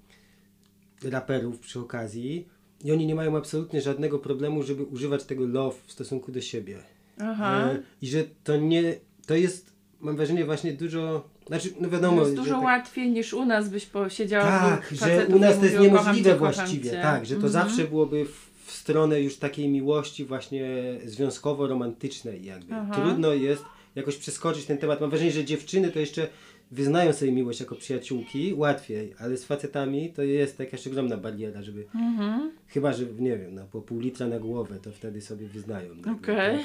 raperów 1.04 1.60
przy 1.60 1.80
okazji 1.80 2.48
i 2.84 2.92
oni 2.92 3.06
nie 3.06 3.16
mają 3.16 3.38
absolutnie 3.38 3.82
żadnego 3.82 4.20
problemu, 4.20 4.64
żeby 4.64 4.84
używać 4.84 5.24
tego 5.24 5.46
love 5.46 5.78
w 5.86 5.92
stosunku 5.92 6.32
do 6.32 6.42
siebie. 6.42 6.78
aha. 7.20 7.70
E, 7.72 7.80
I 8.02 8.08
że 8.08 8.24
to 8.44 8.58
nie, 8.58 8.96
to 9.26 9.36
jest, 9.36 9.74
mam 10.00 10.16
wrażenie, 10.16 10.46
właśnie 10.46 10.74
dużo, 10.74 11.30
znaczy, 11.48 11.70
no 11.80 11.90
wiadomo, 11.90 12.18
to 12.22 12.24
jest 12.28 12.36
dużo 12.36 12.56
tak- 12.56 12.64
łatwiej 12.64 13.12
niż 13.12 13.34
u 13.34 13.46
nas 13.46 13.70
byś 13.70 13.86
posiedziała 13.86 14.46
tak, 14.60 14.90
że 14.92 15.28
u 15.36 15.40
nas 15.40 15.60
to 15.60 15.66
jest 15.66 15.80
niemożliwe 15.80 16.36
właściwie, 16.38 16.92
tak, 16.92 17.26
że 17.26 17.36
to 17.36 17.48
Mhm. 17.48 17.54
zawsze 17.54 17.84
byłoby 17.88 18.26
w, 18.26 18.52
w 18.66 18.72
stronę 18.72 19.22
już 19.22 19.38
takiej 19.38 19.70
miłości 19.70 20.26
właśnie 20.26 20.66
związkowo-romantycznej 21.06 22.44
jakby. 22.46 22.76
Aha. 22.76 22.94
Trudno 22.94 23.34
jest 23.34 23.64
jakoś 23.96 24.18
przeskoczyć 24.18 24.66
ten 24.66 24.78
temat. 24.78 25.02
Mam 25.02 25.10
wrażenie, 25.10 25.32
że 25.32 25.46
dziewczyny 25.46 25.92
to 25.92 26.00
jeszcze 26.00 26.28
wyznają 26.74 27.14
sobie 27.14 27.32
miłość 27.32 27.60
jako 27.60 27.76
przyjaciółki, 27.76 28.54
łatwiej, 28.54 29.14
ale 29.20 29.38
z 29.38 29.46
facetami 29.46 30.10
to 30.14 30.22
jest 30.24 30.60
jakaś 30.60 30.88
ogromna 30.88 31.18
bariera, 31.18 31.62
żeby, 31.62 31.86
Mhm. 31.96 32.52
chyba, 32.68 32.94
że 32.94 33.06
nie 33.20 33.38
wiem, 33.38 33.56
no, 33.56 33.66
po 33.72 33.82
pół 33.82 34.00
litra 34.00 34.28
na 34.28 34.40
głowę, 34.40 34.80
to 34.82 34.92
wtedy 34.92 35.22
sobie 35.22 35.48
wyznają. 35.48 35.90
jakby, 35.90 36.12
Okej. 36.12 36.58
tak. 36.60 36.62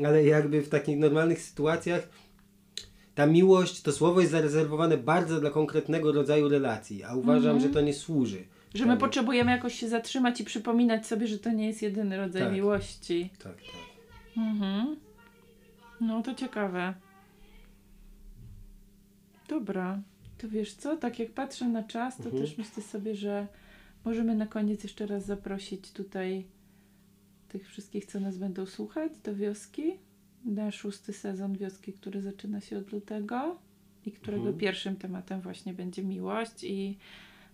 Ale 0.06 0.24
jakby 0.24 0.62
w 0.62 0.68
takich 0.68 0.98
normalnych 0.98 1.40
sytuacjach 1.42 2.08
ta 3.14 3.26
miłość, 3.26 3.82
to 3.82 3.92
słowo 3.92 4.20
jest 4.20 4.32
zarezerwowane 4.32 4.98
bardzo 4.98 5.40
dla 5.40 5.50
konkretnego 5.50 6.12
rodzaju 6.12 6.48
relacji, 6.48 7.04
a 7.04 7.14
uważam, 7.14 7.60
że 7.60 7.68
to 7.68 7.80
nie 7.80 7.94
służy. 7.94 8.44
Że 8.74 8.86
my 8.86 8.96
potrzebujemy 8.96 9.50
jakoś 9.50 9.74
się 9.74 9.88
zatrzymać 9.88 10.40
i 10.40 10.44
przypominać 10.44 11.06
sobie, 11.06 11.26
że 11.26 11.38
to 11.38 11.50
nie 11.52 11.66
jest 11.66 11.82
jedyny 11.82 12.16
rodzaj 12.16 12.42
Tak. 12.42 12.52
miłości. 12.52 13.30
Tak, 13.42 13.54
tak. 13.56 13.62
Mhm. 14.36 14.96
No 16.00 16.22
to 16.22 16.34
ciekawe. 16.34 16.94
Dobra. 19.52 20.02
To 20.38 20.48
wiesz 20.48 20.74
co, 20.74 20.96
tak 20.96 21.18
jak 21.18 21.30
patrzę 21.30 21.68
na 21.68 21.82
czas, 21.82 22.16
to 22.16 22.24
Mhm. 22.24 22.42
też 22.42 22.58
myślę 22.58 22.82
sobie, 22.82 23.14
że 23.14 23.46
możemy 24.04 24.34
na 24.34 24.46
koniec 24.46 24.82
jeszcze 24.82 25.06
raz 25.06 25.26
zaprosić 25.26 25.92
tutaj 25.92 26.44
tych 27.48 27.68
wszystkich, 27.68 28.04
co 28.06 28.20
nas 28.20 28.38
będą 28.38 28.66
słuchać 28.66 29.12
do 29.24 29.34
wioski. 29.36 29.82
Na 30.44 30.70
szósty 30.70 31.12
sezon 31.12 31.56
wioski, 31.56 31.92
który 31.92 32.22
zaczyna 32.22 32.60
się 32.60 32.78
od 32.78 32.92
lutego 32.92 33.56
i 34.06 34.12
którego 34.12 34.42
Mhm. 34.42 34.58
pierwszym 34.58 34.96
tematem 34.96 35.40
właśnie 35.40 35.74
będzie 35.74 36.02
miłość 36.04 36.64
i 36.64 36.98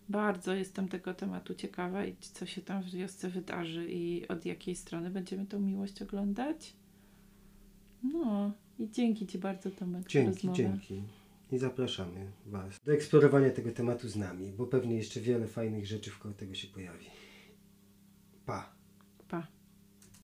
bardzo 0.09 0.55
jestem 0.55 0.89
tego 0.89 1.15
tematu 1.15 1.55
ciekawa 1.55 2.05
i 2.07 2.15
co 2.21 2.47
się 2.47 2.63
tam 2.63 2.83
w 2.83 2.91
wiosce 2.91 3.29
wydarzy 3.29 3.89
i 3.91 4.29
od 4.29 4.47
jakiej 4.47 4.77
strony 4.77 5.11
będziemy 5.11 5.47
tą 5.47 5.61
miłość 5.61 6.03
oglądać. 6.03 6.73
No 8.03 8.53
i 8.79 8.91
dzięki 8.91 9.27
Ci 9.27 9.39
bardzo 9.39 9.71
Tomek 9.71 10.03
za 10.03 10.09
Dzięki, 10.09 10.33
rozmowę. 10.33 10.57
dzięki. 10.57 11.03
I 11.53 11.59
zapraszamy 11.59 12.33
Was 12.47 12.81
do 12.85 12.93
eksplorowania 12.93 13.51
tego 13.51 13.73
tematu 13.73 14.09
z 14.09 14.17
nami, 14.17 14.53
bo 14.53 14.67
pewnie 14.67 14.97
jeszcze 14.97 15.21
wiele 15.21 15.47
fajnych 15.47 15.87
rzeczy 15.87 16.11
wkoło 16.11 16.35
tego 16.35 16.55
się 16.55 16.69
pojawi. 16.69 17.07
Pa! 18.47 18.78